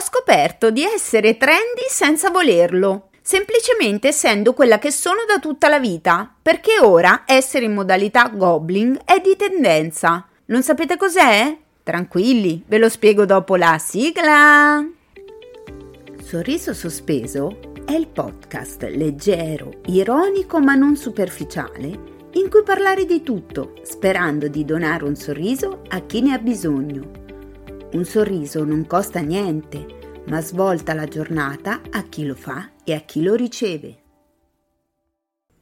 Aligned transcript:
Scoperto 0.00 0.70
di 0.70 0.82
essere 0.82 1.36
trendy 1.36 1.86
senza 1.88 2.30
volerlo, 2.30 3.10
semplicemente 3.20 4.08
essendo 4.08 4.54
quella 4.54 4.78
che 4.78 4.90
sono 4.90 5.20
da 5.26 5.38
tutta 5.38 5.68
la 5.68 5.78
vita, 5.78 6.32
perché 6.40 6.80
ora 6.80 7.22
essere 7.26 7.66
in 7.66 7.74
modalità 7.74 8.28
goblin 8.28 8.98
è 9.04 9.20
di 9.20 9.36
tendenza. 9.36 10.26
Non 10.46 10.62
sapete 10.62 10.96
cos'è? 10.96 11.56
Tranquilli, 11.82 12.62
ve 12.66 12.78
lo 12.78 12.88
spiego 12.88 13.24
dopo 13.24 13.56
la 13.56 13.78
sigla. 13.78 14.84
Sorriso 16.22 16.74
sospeso 16.74 17.58
è 17.84 17.92
il 17.92 18.08
podcast 18.08 18.82
leggero, 18.82 19.80
ironico 19.86 20.60
ma 20.60 20.74
non 20.74 20.96
superficiale 20.96 22.18
in 22.34 22.48
cui 22.48 22.62
parlare 22.62 23.06
di 23.06 23.22
tutto, 23.22 23.74
sperando 23.82 24.46
di 24.46 24.64
donare 24.64 25.04
un 25.04 25.16
sorriso 25.16 25.82
a 25.88 26.00
chi 26.00 26.22
ne 26.22 26.34
ha 26.34 26.38
bisogno. 26.38 27.19
Un 27.92 28.04
sorriso 28.04 28.62
non 28.62 28.86
costa 28.86 29.18
niente, 29.18 30.22
ma 30.26 30.40
svolta 30.40 30.94
la 30.94 31.06
giornata 31.06 31.80
a 31.90 32.04
chi 32.04 32.24
lo 32.24 32.36
fa 32.36 32.70
e 32.84 32.94
a 32.94 33.00
chi 33.00 33.20
lo 33.20 33.34
riceve. 33.34 33.96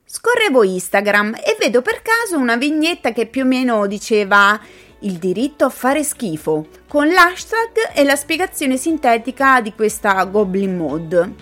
Scorrevo 0.05 0.63
Instagram 0.63 1.37
e 1.37 1.57
vedo 1.59 1.81
per 1.81 2.03
caso 2.03 2.37
una 2.37 2.57
vignetta 2.57 3.13
che 3.13 3.27
più 3.27 3.43
o 3.43 3.47
meno 3.47 3.87
diceva 3.87 4.61
il 5.01 5.15
diritto 5.15 5.65
a 5.65 5.71
fare 5.71 6.05
schifo, 6.05 6.67
con 6.87 7.09
l'hashtag 7.09 7.93
e 7.95 8.05
la 8.05 8.17
spiegazione 8.17 8.77
sintetica 8.77 9.63
di 9.63 9.73
questa 9.73 10.23
Goblin 10.25 10.77
Mode. 10.77 11.35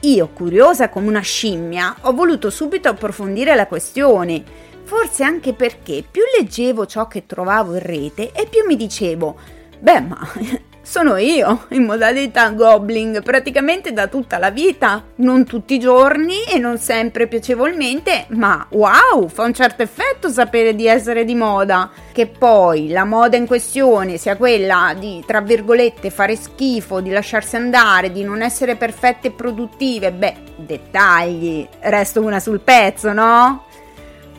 Io, 0.00 0.28
curiosa 0.28 0.90
come 0.90 1.08
una 1.08 1.20
scimmia, 1.20 1.96
ho 2.02 2.12
voluto 2.12 2.50
subito 2.50 2.90
approfondire 2.90 3.54
la 3.54 3.66
questione, 3.66 4.44
forse 4.82 5.24
anche 5.24 5.54
perché 5.54 6.04
più 6.08 6.22
leggevo 6.38 6.84
ciò 6.84 7.08
che 7.08 7.24
trovavo 7.24 7.72
in 7.72 7.82
rete 7.82 8.32
e 8.32 8.46
più 8.46 8.66
mi 8.66 8.76
dicevo 8.76 9.55
Beh, 9.78 10.00
ma 10.00 10.18
sono 10.86 11.16
io 11.16 11.66
in 11.70 11.82
modalità 11.82 12.50
goblin 12.50 13.20
praticamente 13.22 13.92
da 13.92 14.06
tutta 14.06 14.38
la 14.38 14.50
vita, 14.50 15.02
non 15.16 15.44
tutti 15.44 15.74
i 15.74 15.78
giorni 15.80 16.44
e 16.44 16.58
non 16.58 16.78
sempre 16.78 17.26
piacevolmente, 17.26 18.26
ma 18.28 18.64
wow, 18.70 19.26
fa 19.28 19.42
un 19.42 19.52
certo 19.52 19.82
effetto 19.82 20.28
sapere 20.28 20.74
di 20.74 20.86
essere 20.86 21.24
di 21.24 21.34
moda. 21.34 21.90
Che 22.12 22.28
poi 22.28 22.88
la 22.88 23.04
moda 23.04 23.36
in 23.36 23.46
questione 23.46 24.16
sia 24.16 24.36
quella 24.36 24.94
di, 24.98 25.22
tra 25.26 25.40
virgolette, 25.40 26.10
fare 26.10 26.36
schifo, 26.36 27.00
di 27.00 27.10
lasciarsi 27.10 27.56
andare, 27.56 28.12
di 28.12 28.22
non 28.22 28.40
essere 28.40 28.76
perfette 28.76 29.28
e 29.28 29.32
produttive, 29.32 30.12
beh, 30.12 30.36
dettagli, 30.56 31.68
resto 31.80 32.22
una 32.22 32.40
sul 32.40 32.60
pezzo, 32.60 33.12
no? 33.12 33.64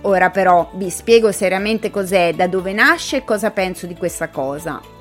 Ora 0.02 0.30
però 0.30 0.69
vi 0.75 0.89
spiego 0.89 1.31
seriamente 1.31 1.91
cos'è, 1.91 2.33
da 2.33 2.47
dove 2.47 2.71
nasce 2.71 3.17
e 3.17 3.23
cosa 3.25 3.52
penso 3.52 3.85
di 3.85 3.95
questa 3.95 4.30
cosa. 4.30 4.95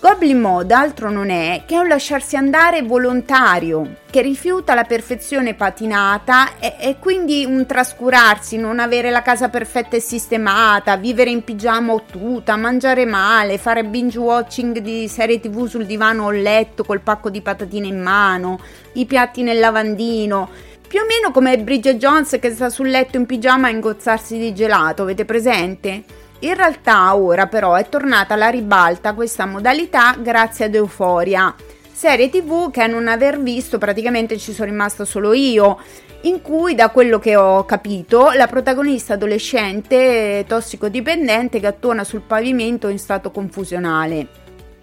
Goblin 0.00 0.38
Mode 0.38 0.72
altro 0.74 1.10
non 1.10 1.28
è 1.28 1.64
che 1.66 1.76
un 1.76 1.88
lasciarsi 1.88 2.36
andare 2.36 2.82
volontario, 2.82 3.96
che 4.08 4.22
rifiuta 4.22 4.72
la 4.72 4.84
perfezione 4.84 5.54
patinata 5.54 6.58
e, 6.60 6.76
e, 6.78 6.96
quindi 7.00 7.44
un 7.44 7.66
trascurarsi, 7.66 8.58
non 8.58 8.78
avere 8.78 9.10
la 9.10 9.22
casa 9.22 9.48
perfetta 9.48 9.96
e 9.96 10.00
sistemata, 10.00 10.96
vivere 10.96 11.30
in 11.30 11.42
pigiama 11.42 11.94
o 11.94 12.04
tuta, 12.08 12.54
mangiare 12.54 13.06
male, 13.06 13.58
fare 13.58 13.82
binge 13.82 14.20
watching 14.20 14.78
di 14.78 15.08
serie 15.08 15.40
tv 15.40 15.66
sul 15.66 15.84
divano 15.84 16.26
o 16.26 16.30
letto 16.30 16.84
col 16.84 17.00
pacco 17.00 17.28
di 17.28 17.40
patatine 17.40 17.88
in 17.88 18.00
mano, 18.00 18.60
i 18.92 19.04
piatti 19.04 19.42
nel 19.42 19.58
lavandino. 19.58 20.48
Più 20.86 21.00
o 21.00 21.06
meno 21.06 21.32
come 21.32 21.58
Bridget 21.58 21.96
Jones 21.96 22.38
che 22.40 22.52
sta 22.52 22.70
sul 22.70 22.88
letto 22.88 23.16
in 23.16 23.26
pigiama 23.26 23.66
a 23.66 23.70
ingozzarsi 23.70 24.38
di 24.38 24.54
gelato, 24.54 25.02
avete 25.02 25.24
presente? 25.24 26.26
In 26.40 26.54
realtà 26.54 27.16
ora 27.16 27.48
però 27.48 27.74
è 27.74 27.88
tornata 27.88 28.34
alla 28.34 28.48
ribalta 28.48 29.12
questa 29.12 29.44
modalità 29.44 30.14
grazie 30.20 30.66
ad 30.66 30.74
Euphoria, 30.76 31.52
serie 31.92 32.30
tv 32.30 32.70
che 32.70 32.82
a 32.82 32.86
non 32.86 33.08
aver 33.08 33.40
visto 33.40 33.76
praticamente 33.78 34.38
ci 34.38 34.52
sono 34.52 34.70
rimasta 34.70 35.04
solo 35.04 35.32
io, 35.32 35.80
in 36.22 36.40
cui 36.40 36.76
da 36.76 36.90
quello 36.90 37.18
che 37.18 37.34
ho 37.34 37.64
capito 37.64 38.30
la 38.36 38.46
protagonista 38.46 39.14
adolescente 39.14 40.44
tossicodipendente 40.46 41.58
gattona 41.58 42.04
sul 42.04 42.20
pavimento 42.20 42.86
in 42.86 43.00
stato 43.00 43.32
confusionale. 43.32 44.28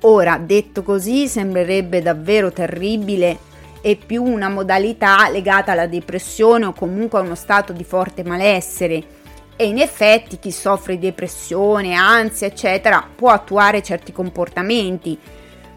Ora, 0.02 0.38
detto 0.38 0.84
così, 0.84 1.30
sembrerebbe 1.30 2.02
davvero 2.02 2.52
terribile 2.52 3.38
e 3.80 3.96
più 3.96 4.24
una 4.24 4.50
modalità 4.50 5.30
legata 5.30 5.72
alla 5.72 5.88
depressione 5.88 6.66
o 6.66 6.74
comunque 6.74 7.20
a 7.20 7.22
uno 7.22 7.36
stato 7.36 7.72
di 7.72 7.86
forte 7.86 8.26
malessere 8.26 9.24
e 9.58 9.68
in 9.68 9.80
effetti 9.80 10.38
chi 10.38 10.52
soffre 10.52 10.96
di 10.96 11.08
depressione, 11.08 11.94
ansia, 11.94 12.48
eccetera, 12.48 13.08
può 13.16 13.30
attuare 13.30 13.82
certi 13.82 14.12
comportamenti, 14.12 15.18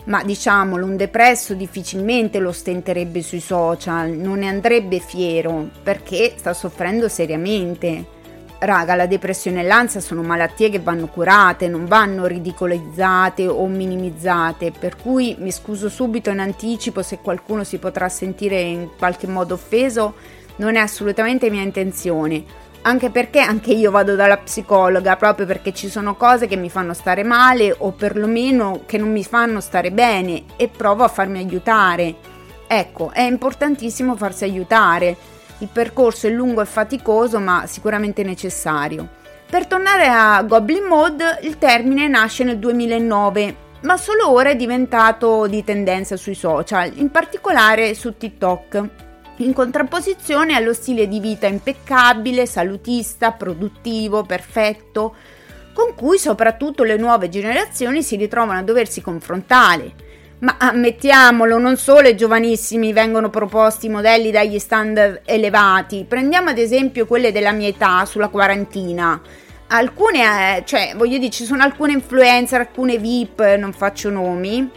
ma 0.05 0.25
diciamolo, 0.25 0.84
un 0.84 0.97
depresso 0.97 1.55
difficilmente 1.55 2.39
lo 2.41 2.50
stenterebbe 2.50 3.22
sui 3.22 3.41
social, 3.41 4.11
non 4.11 4.39
ne 4.39 4.49
andrebbe 4.49 4.99
fiero 4.99 5.69
perché 5.83 6.34
sta 6.37 6.55
soffrendo 6.55 7.09
seriamente. 7.09 8.16
Raga, 8.61 8.97
la 8.97 9.06
depressione 9.06 9.61
e 9.61 9.65
l'ansia 9.65 10.00
sono 10.00 10.22
malattie 10.22 10.71
che 10.71 10.81
vanno 10.81 11.06
curate, 11.06 11.69
non 11.69 11.84
vanno 11.84 12.27
ridicolizzate 12.27 13.47
o 13.47 13.65
minimizzate, 13.69 14.72
per 14.77 14.97
cui 14.97 15.37
mi 15.39 15.53
scuso 15.53 15.89
subito 15.89 16.31
in 16.31 16.41
anticipo 16.41 17.03
se 17.03 17.21
qualcuno 17.22 17.62
si 17.62 17.78
potrà 17.78 18.09
sentire 18.09 18.60
in 18.60 18.89
qualche 18.99 19.28
modo 19.28 19.55
offeso, 19.55 20.15
non 20.56 20.75
è 20.75 20.81
assolutamente 20.81 21.50
mia 21.50 21.62
intenzione 21.62 22.66
anche 22.83 23.11
perché 23.11 23.41
anche 23.41 23.72
io 23.72 23.91
vado 23.91 24.15
dalla 24.15 24.39
psicologa 24.39 25.16
proprio 25.16 25.47
perché 25.47 25.72
ci 25.72 25.89
sono 25.89 26.15
cose 26.15 26.47
che 26.47 26.56
mi 26.56 26.71
fanno 26.71 26.94
stare 26.94 27.22
male 27.22 27.75
o 27.77 27.93
perlomeno 27.93 28.83
che 28.87 28.99
non 28.99 29.11
mi 29.11 29.25
fanno 29.25 29.61
stare 29.61 29.91
bene 29.91 30.44
e 30.56 30.69
provo 30.69 31.05
a 31.05 31.09
farmi 31.09 31.39
aiutare. 31.39 32.15
Ecco, 32.66 33.11
è 33.12 33.22
importantissimo 33.22 34.16
farsi 34.16 34.44
aiutare. 34.44 35.16
Il 35.59 35.69
percorso 35.72 36.27
è 36.27 36.31
lungo 36.31 36.61
e 36.61 36.66
faticoso, 36.66 37.41
ma 37.41 37.65
sicuramente 37.66 38.22
necessario. 38.22 39.09
Per 39.50 39.66
tornare 39.66 40.06
a 40.06 40.43
Goblin 40.43 40.84
Mode, 40.84 41.41
il 41.43 41.59
termine 41.59 42.06
nasce 42.06 42.45
nel 42.45 42.59
2009, 42.59 43.56
ma 43.83 43.97
solo 43.97 44.31
ora 44.31 44.50
è 44.50 44.56
diventato 44.56 45.47
di 45.47 45.65
tendenza 45.65 46.16
sui 46.16 46.34
social, 46.34 46.93
in 46.97 47.10
particolare 47.10 47.95
su 47.95 48.16
TikTok 48.16 48.89
in 49.38 49.53
contrapposizione 49.53 50.54
allo 50.54 50.72
stile 50.72 51.06
di 51.06 51.21
vita 51.21 51.47
impeccabile, 51.47 52.47
salutista, 52.47 53.32
produttivo, 53.32 54.22
perfetto, 54.22 55.15
con 55.72 55.94
cui 55.94 56.19
soprattutto 56.19 56.82
le 56.82 56.97
nuove 56.97 57.28
generazioni 57.28 58.03
si 58.03 58.16
ritrovano 58.16 58.59
a 58.59 58.62
doversi 58.62 59.00
confrontare. 59.00 60.06
Ma 60.41 60.56
ammettiamolo, 60.59 61.59
non 61.59 61.77
solo 61.77 62.09
ai 62.09 62.16
giovanissimi 62.16 62.93
vengono 62.93 63.28
proposti 63.28 63.88
modelli 63.88 64.31
dagli 64.31 64.59
standard 64.59 65.22
elevati, 65.25 66.04
prendiamo 66.06 66.50
ad 66.50 66.59
esempio 66.59 67.06
quelle 67.06 67.32
della 67.32 67.53
mia 67.53 67.69
età 67.69 68.04
sulla 68.04 68.28
quarantina. 68.28 69.21
Alcune, 69.69 70.59
eh, 70.59 70.65
cioè, 70.65 70.94
voglio 70.97 71.19
dire, 71.19 71.31
ci 71.31 71.44
sono 71.44 71.62
alcune 71.62 71.93
influencer, 71.93 72.60
alcune 72.60 72.98
VIP, 72.98 73.56
non 73.56 73.72
faccio 73.72 74.10
nomi, 74.10 74.69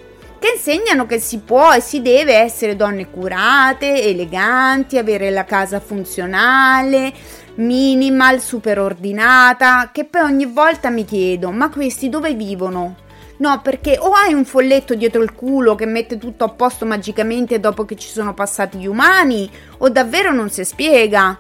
che 0.42 0.54
insegnano 0.56 1.06
che 1.06 1.20
si 1.20 1.38
può 1.38 1.72
e 1.72 1.82
si 1.82 2.02
deve 2.02 2.34
essere 2.34 2.76
donne 2.76 3.12
curate, 3.12 4.02
eleganti, 4.02 4.98
avere 4.98 5.30
la 5.30 5.46
casa 5.46 5.80
funzionale, 5.80 7.14
minimal, 7.58 8.42
super 8.42 8.80
ordinata, 8.80 9.92
che 9.94 10.06
poi 10.06 10.22
ogni 10.22 10.48
volta 10.48 10.90
mi 10.90 11.06
chiedo, 11.06 11.52
ma 11.52 11.70
questi 11.70 12.10
dove 12.10 12.34
vivono? 12.34 12.96
No, 13.38 13.62
perché 13.62 14.00
o 14.00 14.14
hai 14.14 14.34
un 14.34 14.44
folletto 14.44 14.96
dietro 14.96 15.22
il 15.22 15.36
culo 15.36 15.76
che 15.76 15.86
mette 15.86 16.18
tutto 16.18 16.44
a 16.44 16.50
posto 16.50 16.88
magicamente 16.88 17.60
dopo 17.60 17.86
che 17.86 17.96
ci 17.96 18.10
sono 18.10 18.34
passati 18.34 18.80
gli 18.80 18.88
umani, 18.88 19.48
o 19.78 19.90
davvero 19.90 20.34
non 20.34 20.50
si 20.50 20.66
spiega. 20.66 21.38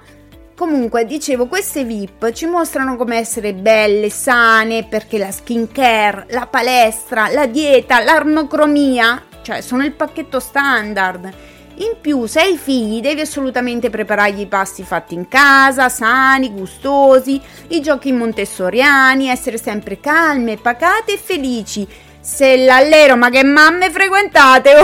Comunque, 0.61 1.05
dicevo, 1.05 1.47
queste 1.47 1.83
VIP 1.83 2.31
ci 2.33 2.45
mostrano 2.45 2.95
come 2.95 3.17
essere 3.17 3.55
belle, 3.55 4.11
sane, 4.11 4.85
perché 4.87 5.17
la 5.17 5.31
skincare, 5.31 6.27
la 6.29 6.45
palestra, 6.45 7.29
la 7.31 7.47
dieta, 7.47 8.03
l'armocromia, 8.03 9.23
cioè 9.41 9.61
sono 9.61 9.83
il 9.83 9.93
pacchetto 9.93 10.39
standard. 10.39 11.33
In 11.77 11.95
più, 11.99 12.27
se 12.27 12.41
hai 12.41 12.57
figli, 12.57 13.01
devi 13.01 13.21
assolutamente 13.21 13.89
preparargli 13.89 14.41
i 14.41 14.45
pasti 14.45 14.83
fatti 14.83 15.15
in 15.15 15.27
casa, 15.27 15.89
sani, 15.89 16.51
gustosi, 16.51 17.41
i 17.69 17.81
giochi 17.81 18.11
montessoriani, 18.11 19.29
essere 19.29 19.57
sempre 19.57 19.99
calme, 19.99 20.57
pacate 20.57 21.13
e 21.13 21.17
felici. 21.17 21.87
Se 22.19 22.55
l'allero, 22.55 23.17
ma 23.17 23.31
che 23.31 23.43
mamme 23.43 23.89
frequentate! 23.89 24.73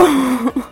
Oh. 0.50 0.67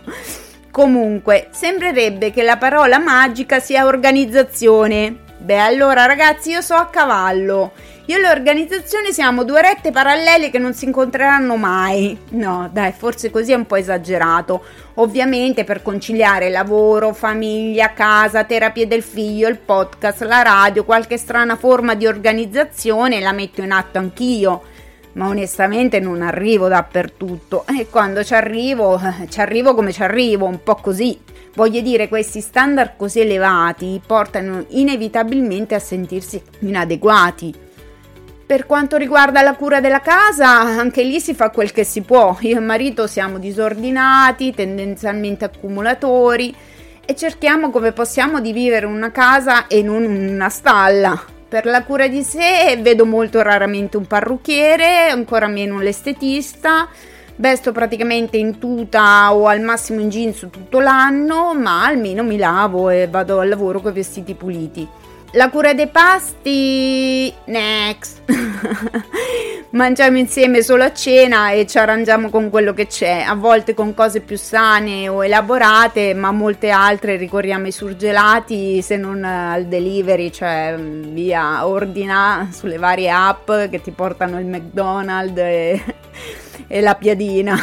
Comunque, 0.77 1.47
sembrerebbe 1.49 2.29
che 2.29 2.43
la 2.43 2.57
parola 2.57 2.99
magica 2.99 3.59
sia 3.59 3.87
organizzazione. 3.87 5.15
Beh, 5.39 5.57
allora 5.57 6.05
ragazzi, 6.05 6.51
io 6.51 6.61
so 6.61 6.75
a 6.75 6.85
cavallo. 6.85 7.71
Io 8.05 8.17
e 8.17 8.21
l'organizzazione 8.21 9.11
siamo 9.11 9.43
due 9.43 9.63
rette 9.63 9.89
parallele 9.89 10.51
che 10.51 10.59
non 10.59 10.75
si 10.75 10.85
incontreranno 10.85 11.55
mai. 11.55 12.15
No, 12.33 12.69
dai, 12.71 12.93
forse 12.95 13.31
così 13.31 13.53
è 13.53 13.55
un 13.55 13.65
po' 13.65 13.77
esagerato. 13.77 14.63
Ovviamente 14.97 15.63
per 15.63 15.81
conciliare 15.81 16.51
lavoro, 16.51 17.11
famiglia, 17.11 17.93
casa, 17.93 18.43
terapia 18.43 18.85
del 18.85 19.01
figlio, 19.01 19.47
il 19.47 19.57
podcast, 19.57 20.21
la 20.21 20.43
radio, 20.43 20.85
qualche 20.85 21.17
strana 21.17 21.55
forma 21.55 21.95
di 21.95 22.05
organizzazione 22.05 23.19
la 23.19 23.31
metto 23.31 23.61
in 23.61 23.71
atto 23.71 23.97
anch'io 23.97 24.61
ma 25.17 25.27
onestamente 25.27 25.99
non 25.99 26.21
arrivo 26.21 26.67
dappertutto 26.67 27.65
e 27.67 27.87
quando 27.89 28.23
ci 28.23 28.33
arrivo, 28.33 28.99
ci 29.29 29.41
arrivo 29.41 29.73
come 29.73 29.91
ci 29.91 30.03
arrivo, 30.03 30.45
un 30.45 30.61
po' 30.63 30.75
così. 30.75 31.19
Voglio 31.55 31.81
dire, 31.81 32.07
questi 32.07 32.39
standard 32.39 32.93
così 32.95 33.21
elevati 33.21 33.99
portano 34.05 34.63
inevitabilmente 34.69 35.73
a 35.73 35.79
sentirsi 35.79 36.41
inadeguati. 36.59 37.53
Per 38.45 38.65
quanto 38.67 38.95
riguarda 38.95 39.41
la 39.41 39.55
cura 39.55 39.81
della 39.81 40.01
casa, 40.01 40.51
anche 40.51 41.03
lì 41.03 41.19
si 41.19 41.33
fa 41.33 41.49
quel 41.49 41.71
che 41.71 41.83
si 41.83 42.01
può. 42.01 42.37
Io 42.41 42.57
e 42.57 42.61
marito 42.61 43.07
siamo 43.07 43.39
disordinati, 43.39 44.53
tendenzialmente 44.53 45.45
accumulatori 45.45 46.55
e 47.03 47.15
cerchiamo 47.15 47.71
come 47.71 47.91
possiamo 47.91 48.39
di 48.39 48.53
vivere 48.53 48.85
una 48.85 49.11
casa 49.11 49.65
e 49.65 49.81
non 49.81 50.05
una 50.05 50.49
stalla. 50.49 51.35
Per 51.49 51.65
la 51.65 51.83
cura 51.83 52.09
di 52.09 52.23
sé 52.23 52.77
vedo 52.81 53.05
molto 53.05 53.41
raramente 53.41 53.95
un 53.95 54.05
parrucchiere, 54.05 55.07
ancora 55.07 55.47
meno 55.47 55.79
l'estetista. 55.79 56.89
Vesto 57.37 57.71
praticamente 57.71 58.35
in 58.35 58.59
tuta 58.59 59.33
o 59.33 59.47
al 59.47 59.61
massimo 59.61 60.01
in 60.01 60.09
jeans 60.09 60.47
tutto 60.51 60.79
l'anno, 60.79 61.53
ma 61.53 61.85
almeno 61.85 62.23
mi 62.23 62.35
lavo 62.35 62.89
e 62.89 63.07
vado 63.07 63.39
al 63.39 63.47
lavoro 63.47 63.79
con 63.79 63.91
i 63.91 63.93
vestiti 63.93 64.33
puliti. 64.33 64.85
La 65.31 65.49
cura 65.49 65.73
dei 65.73 65.87
pasti, 65.87 67.33
next. 67.45 68.23
Mangiamo 69.77 70.17
insieme 70.17 70.63
solo 70.63 70.85
a 70.85 70.91
cena 70.91 71.51
e 71.51 71.67
ci 71.67 71.77
arrangiamo 71.77 72.31
con 72.31 72.49
quello 72.49 72.73
che 72.73 72.87
c'è, 72.87 73.19
a 73.19 73.35
volte 73.35 73.75
con 73.75 73.93
cose 73.93 74.21
più 74.21 74.35
sane 74.35 75.07
o 75.07 75.23
elaborate, 75.23 76.15
ma 76.15 76.31
molte 76.31 76.71
altre 76.71 77.15
ricorriamo 77.15 77.65
ai 77.65 77.71
surgelati 77.71 78.81
se 78.81 78.97
non 78.97 79.23
al 79.23 79.67
delivery, 79.67 80.31
cioè 80.31 80.75
mm, 80.75 81.13
via 81.13 81.67
ordina 81.67 82.49
sulle 82.51 82.79
varie 82.79 83.11
app 83.11 83.51
che 83.69 83.79
ti 83.79 83.91
portano 83.91 84.39
il 84.39 84.47
McDonald's 84.47 85.37
e, 85.37 85.83
e 86.65 86.81
la 86.81 86.95
piadina. 86.95 87.55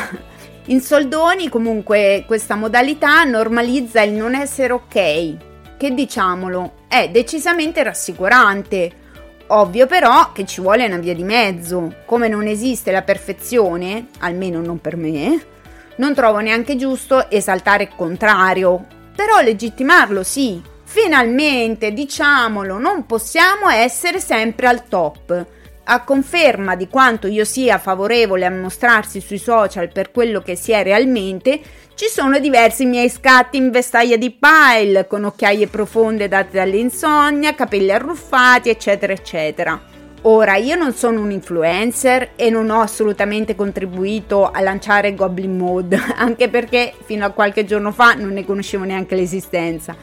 In 0.67 0.81
soldoni 0.81 1.49
comunque 1.49 2.23
questa 2.29 2.55
modalità 2.55 3.25
normalizza 3.25 4.03
il 4.03 4.13
non 4.13 4.37
essere 4.37 4.73
ok, 4.73 5.37
che 5.77 5.91
diciamolo 5.93 6.75
è 6.87 7.09
decisamente 7.09 7.83
rassicurante. 7.83 9.03
Ovvio 9.49 9.87
però 9.87 10.33
che 10.33 10.47
ci 10.47 10.61
vuole 10.61 10.87
una 10.87 10.97
via 10.97 11.15
di 11.15 11.23
mezzo. 11.23 11.97
Come 12.07 12.29
non 12.29 12.47
esiste 12.47 12.91
la 12.91 13.03
perfezione, 13.03 14.09
almeno 14.21 14.61
non 14.61 14.81
per 14.81 14.97
me, 14.97 15.45
non 15.97 16.15
trovo 16.15 16.39
neanche 16.39 16.77
giusto 16.77 17.31
esaltare 17.31 17.85
il 17.85 17.93
contrario. 17.95 18.87
Però 19.15 19.41
legittimarlo 19.41 20.23
sì. 20.23 20.63
Finalmente, 20.83 21.93
diciamolo, 21.93 22.79
non 22.79 23.05
possiamo 23.05 23.69
essere 23.69 24.21
sempre 24.21 24.67
al 24.67 24.87
top. 24.89 25.47
A 25.87 26.03
conferma 26.03 26.77
di 26.77 26.89
quanto 26.89 27.27
io 27.27 27.45
sia 27.45 27.79
favorevole 27.79 28.47
a 28.47 28.51
mostrarsi 28.51 29.21
sui 29.21 29.39
social 29.39 29.93
per 29.93 30.11
quello 30.11 30.41
che 30.41 30.57
si 30.57 30.73
è 30.73 30.83
realmente, 30.83 31.61
ci 31.97 32.07
sono 32.09 32.41
diversi 32.41 32.87
miei 32.87 33.09
scatti 33.09 33.57
in 33.57 33.71
vestaglia 33.71 34.17
di 34.17 34.37
pile, 34.37 35.07
con 35.07 35.23
occhiaie 35.23 35.69
profonde 35.69 36.27
date 36.27 36.57
dall'insonnia, 36.57 37.55
capelli 37.55 37.93
arruffati, 37.93 38.69
eccetera, 38.69 39.13
eccetera. 39.13 39.81
Ora, 40.23 40.57
io 40.57 40.75
non 40.75 40.93
sono 40.93 41.21
un 41.21 41.31
influencer 41.31 42.31
e 42.35 42.51
non 42.51 42.71
ho 42.71 42.81
assolutamente 42.81 43.55
contribuito 43.55 44.51
a 44.51 44.61
lanciare 44.61 45.15
Goblin 45.15 45.57
Mode, 45.57 46.01
anche 46.17 46.49
perché 46.49 46.93
fino 47.05 47.27
a 47.27 47.31
qualche 47.31 47.65
giorno 47.65 47.93
fa 47.93 48.15
non 48.15 48.33
ne 48.33 48.45
conoscevo 48.45 48.83
neanche 48.83 49.15
l'esistenza. 49.15 49.95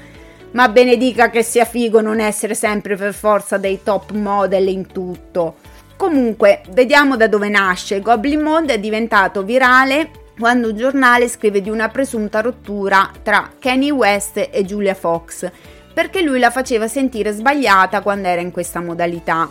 Ma 0.51 0.69
benedica 0.69 1.29
che 1.29 1.43
sia 1.43 1.65
figo 1.65 1.99
non 1.99 2.21
essere 2.21 2.55
sempre 2.55 2.95
per 2.95 3.13
forza 3.13 3.57
dei 3.57 3.81
top 3.83 4.11
model 4.11 4.69
in 4.69 4.87
tutto. 4.87 5.55
Comunque, 5.97 6.61
vediamo 6.69 7.17
da 7.17 7.27
dove 7.27 7.49
nasce. 7.49 7.99
Goblin 7.99 8.39
Mode 8.39 8.75
è 8.75 8.79
diventato 8.79 9.43
virale 9.43 10.20
quando 10.41 10.69
un 10.69 10.75
giornale 10.75 11.27
scrive 11.27 11.61
di 11.61 11.69
una 11.69 11.89
presunta 11.89 12.41
rottura 12.41 13.11
tra 13.21 13.47
Kanye 13.59 13.91
West 13.91 14.49
e 14.51 14.65
Julia 14.65 14.95
Fox, 14.95 15.47
perché 15.93 16.23
lui 16.23 16.39
la 16.39 16.49
faceva 16.49 16.87
sentire 16.87 17.31
sbagliata 17.31 18.01
quando 18.01 18.27
era 18.27 18.41
in 18.41 18.49
questa 18.49 18.81
modalità. 18.81 19.47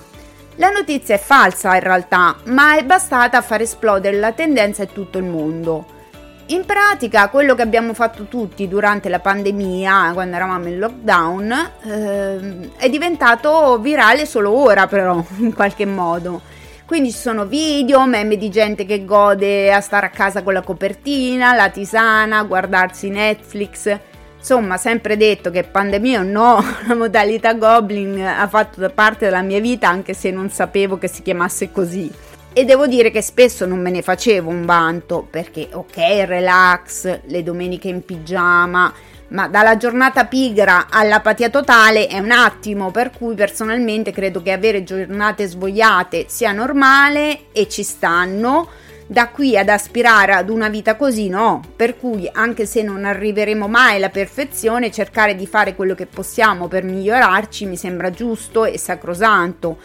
La 0.56 0.70
notizia 0.70 1.14
è 1.14 1.18
falsa 1.18 1.76
in 1.76 1.80
realtà, 1.82 2.34
ma 2.46 2.76
è 2.76 2.82
bastata 2.82 3.38
a 3.38 3.40
far 3.40 3.60
esplodere 3.60 4.18
la 4.18 4.32
tendenza 4.32 4.82
in 4.82 4.92
tutto 4.92 5.18
il 5.18 5.26
mondo. 5.26 5.86
In 6.46 6.64
pratica, 6.66 7.28
quello 7.28 7.54
che 7.54 7.62
abbiamo 7.62 7.94
fatto 7.94 8.24
tutti 8.24 8.66
durante 8.66 9.08
la 9.08 9.20
pandemia, 9.20 10.10
quando 10.12 10.34
eravamo 10.34 10.66
in 10.66 10.78
lockdown, 10.80 11.70
eh, 11.84 12.70
è 12.78 12.90
diventato 12.90 13.78
virale 13.78 14.26
solo 14.26 14.50
ora, 14.50 14.88
però, 14.88 15.24
in 15.38 15.54
qualche 15.54 15.86
modo. 15.86 16.58
Quindi 16.90 17.12
ci 17.12 17.18
sono 17.18 17.46
video, 17.46 18.04
meme 18.04 18.36
di 18.36 18.50
gente 18.50 18.84
che 18.84 19.04
gode 19.04 19.72
a 19.72 19.80
stare 19.80 20.06
a 20.06 20.10
casa 20.10 20.42
con 20.42 20.54
la 20.54 20.60
copertina, 20.60 21.54
la 21.54 21.70
tisana, 21.70 22.42
guardarsi 22.42 23.10
Netflix. 23.10 23.96
Insomma, 24.36 24.76
sempre 24.76 25.16
detto 25.16 25.52
che 25.52 25.62
pandemia 25.62 26.18
o 26.18 26.24
no, 26.24 26.60
la 26.88 26.96
modalità 26.96 27.54
Goblin 27.54 28.20
ha 28.20 28.48
fatto 28.48 28.90
parte 28.92 29.26
della 29.26 29.42
mia 29.42 29.60
vita 29.60 29.88
anche 29.88 30.14
se 30.14 30.32
non 30.32 30.50
sapevo 30.50 30.98
che 30.98 31.06
si 31.06 31.22
chiamasse 31.22 31.70
così. 31.70 32.10
E 32.52 32.64
devo 32.64 32.88
dire 32.88 33.12
che 33.12 33.22
spesso 33.22 33.66
non 33.66 33.78
me 33.78 33.90
ne 33.90 34.02
facevo 34.02 34.50
un 34.50 34.66
vanto 34.66 35.24
perché, 35.30 35.68
ok, 35.70 35.96
relax, 36.26 37.20
le 37.26 37.42
domeniche 37.44 37.86
in 37.86 38.04
pigiama, 38.04 38.92
ma 39.30 39.48
dalla 39.48 39.76
giornata 39.76 40.26
pigra 40.26 40.86
all'apatia 40.90 41.50
totale 41.50 42.06
è 42.06 42.18
un 42.18 42.30
attimo, 42.30 42.90
per 42.90 43.10
cui 43.10 43.34
personalmente 43.34 44.12
credo 44.12 44.42
che 44.42 44.52
avere 44.52 44.84
giornate 44.84 45.46
svogliate 45.46 46.26
sia 46.28 46.52
normale 46.52 47.50
e 47.52 47.68
ci 47.68 47.82
stanno. 47.82 48.68
Da 49.06 49.28
qui 49.28 49.58
ad 49.58 49.68
aspirare 49.68 50.34
ad 50.34 50.50
una 50.50 50.68
vita 50.68 50.94
così 50.94 51.28
no, 51.28 51.62
per 51.74 51.98
cui 51.98 52.30
anche 52.32 52.64
se 52.64 52.82
non 52.82 53.04
arriveremo 53.04 53.66
mai 53.66 53.96
alla 53.96 54.08
perfezione, 54.08 54.92
cercare 54.92 55.34
di 55.34 55.48
fare 55.48 55.74
quello 55.74 55.96
che 55.96 56.06
possiamo 56.06 56.68
per 56.68 56.84
migliorarci 56.84 57.66
mi 57.66 57.76
sembra 57.76 58.10
giusto 58.10 58.64
e 58.64 58.78
sacrosanto 58.78 59.78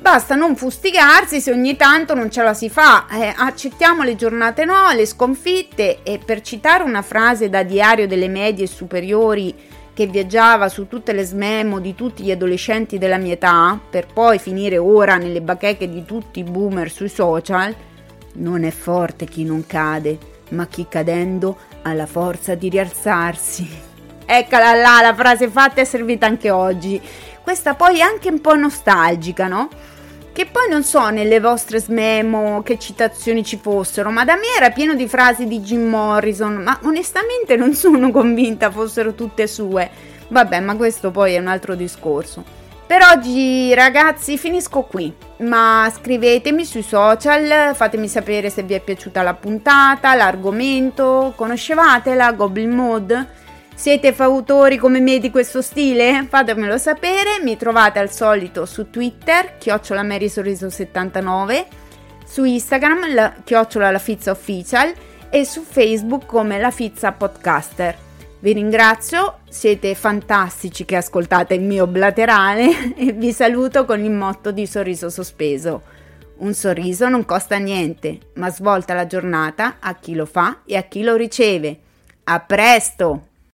Basta 0.00 0.36
non 0.36 0.56
fustigarsi 0.56 1.40
se 1.40 1.50
ogni 1.50 1.76
tanto 1.76 2.14
non 2.14 2.30
ce 2.30 2.42
la 2.42 2.54
si 2.54 2.70
fa, 2.70 3.06
eh, 3.10 3.34
accettiamo 3.36 4.04
le 4.04 4.14
giornate 4.14 4.64
no, 4.64 4.90
le 4.92 5.04
sconfitte 5.04 6.02
e 6.02 6.18
per 6.24 6.40
citare 6.40 6.84
una 6.84 7.02
frase 7.02 7.48
da 7.48 7.62
diario 7.64 8.06
delle 8.06 8.28
medie 8.28 8.66
superiori 8.66 9.54
che 9.92 10.06
viaggiava 10.06 10.68
su 10.68 10.86
tutte 10.86 11.12
le 11.12 11.24
smemo 11.24 11.80
di 11.80 11.96
tutti 11.96 12.22
gli 12.22 12.30
adolescenti 12.30 12.98
della 12.98 13.18
mia 13.18 13.32
età, 13.32 13.78
per 13.90 14.06
poi 14.06 14.38
finire 14.38 14.78
ora 14.78 15.16
nelle 15.16 15.40
bacheche 15.40 15.88
di 15.88 16.04
tutti 16.04 16.38
i 16.38 16.44
boomer 16.44 16.88
sui 16.88 17.08
social, 17.08 17.74
non 18.34 18.62
è 18.62 18.70
forte 18.70 19.26
chi 19.26 19.42
non 19.42 19.66
cade, 19.66 20.16
ma 20.50 20.68
chi 20.68 20.86
cadendo 20.88 21.58
ha 21.82 21.92
la 21.92 22.06
forza 22.06 22.54
di 22.54 22.68
rialzarsi. 22.68 23.86
Eccola 24.30 24.74
là, 24.74 25.00
la 25.00 25.14
frase 25.14 25.48
fatta 25.48 25.80
è 25.80 25.84
servita 25.84 26.26
anche 26.26 26.50
oggi. 26.50 27.00
Questa 27.48 27.72
poi 27.72 28.02
anche 28.02 28.28
un 28.28 28.42
po' 28.42 28.54
nostalgica, 28.56 29.46
no? 29.46 29.70
Che 30.34 30.46
poi 30.52 30.68
non 30.68 30.84
so 30.84 31.08
nelle 31.08 31.40
vostre 31.40 31.80
smemo 31.80 32.60
che 32.62 32.78
citazioni 32.78 33.42
ci 33.42 33.56
fossero, 33.56 34.10
ma 34.10 34.26
da 34.26 34.34
me 34.34 34.54
era 34.54 34.68
pieno 34.68 34.92
di 34.92 35.08
frasi 35.08 35.46
di 35.46 35.60
Jim 35.60 35.88
Morrison, 35.88 36.56
ma 36.56 36.78
onestamente 36.82 37.56
non 37.56 37.72
sono 37.72 38.10
convinta 38.12 38.70
fossero 38.70 39.14
tutte 39.14 39.46
sue. 39.46 39.88
Vabbè, 40.28 40.60
ma 40.60 40.76
questo 40.76 41.10
poi 41.10 41.36
è 41.36 41.38
un 41.38 41.46
altro 41.46 41.74
discorso. 41.74 42.44
Per 42.86 43.00
oggi 43.14 43.72
ragazzi 43.72 44.36
finisco 44.36 44.82
qui, 44.82 45.10
ma 45.38 45.90
scrivetemi 45.90 46.66
sui 46.66 46.82
social, 46.82 47.74
fatemi 47.74 48.08
sapere 48.08 48.50
se 48.50 48.62
vi 48.62 48.74
è 48.74 48.80
piaciuta 48.80 49.22
la 49.22 49.32
puntata, 49.32 50.14
l'argomento, 50.14 51.32
conoscevate 51.34 52.14
la 52.14 52.30
Goblin 52.32 52.72
Mode? 52.72 53.46
Siete 53.78 54.12
fautori 54.12 54.76
come 54.76 54.98
me 54.98 55.20
di 55.20 55.30
questo 55.30 55.62
stile? 55.62 56.26
Fatemelo 56.28 56.78
sapere, 56.78 57.38
mi 57.44 57.56
trovate 57.56 58.00
al 58.00 58.10
solito 58.10 58.66
su 58.66 58.90
Twitter, 58.90 59.56
chiocciola 59.56 60.02
Sorriso79, 60.02 61.64
su 62.26 62.42
Instagram, 62.42 63.14
la, 63.14 63.34
chiocciola 63.44 63.92
la 63.92 64.00
Fizza 64.00 64.32
Official 64.32 64.92
e 65.30 65.44
su 65.44 65.62
Facebook 65.62 66.26
come 66.26 66.58
la 66.58 66.72
Fizza 66.72 67.12
Podcaster. 67.12 67.96
Vi 68.40 68.52
ringrazio, 68.52 69.38
siete 69.48 69.94
fantastici 69.94 70.84
che 70.84 70.96
ascoltate 70.96 71.54
il 71.54 71.62
mio 71.62 71.86
blaterale 71.86 72.96
e 72.98 73.12
vi 73.12 73.30
saluto 73.30 73.84
con 73.84 74.02
il 74.02 74.10
motto 74.10 74.50
di 74.50 74.66
sorriso 74.66 75.08
sospeso. 75.08 75.82
Un 76.38 76.52
sorriso 76.52 77.08
non 77.08 77.24
costa 77.24 77.58
niente, 77.58 78.18
ma 78.34 78.50
svolta 78.50 78.92
la 78.92 79.06
giornata 79.06 79.76
a 79.78 79.94
chi 79.94 80.16
lo 80.16 80.26
fa 80.26 80.62
e 80.66 80.76
a 80.76 80.82
chi 80.82 81.04
lo 81.04 81.14
riceve. 81.14 81.78
A 82.24 82.40
presto! 82.40 83.27